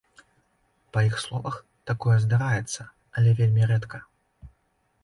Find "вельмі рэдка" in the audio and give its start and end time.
3.43-4.03